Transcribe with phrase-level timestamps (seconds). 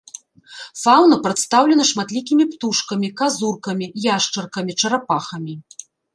[0.83, 5.53] Фаўна прадстаўлена шматлікімі птушкамі, казуркамі, яшчаркамі, чарапахамі.